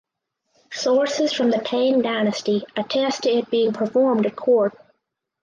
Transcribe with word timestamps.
Sources 0.73 1.31
from 1.31 1.51
the 1.51 1.59
Tang 1.59 2.01
dynasty 2.01 2.63
attest 2.75 3.21
to 3.21 3.29
it 3.29 3.51
being 3.51 3.71
performed 3.71 4.25
at 4.25 4.35
court. 4.35 4.75